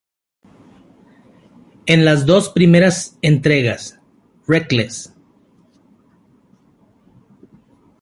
En 1.85 2.05
las 2.05 2.25
dos 2.25 2.49
primeras 2.49 3.19
entregas: 3.21 3.99
Reckless. 4.47 5.13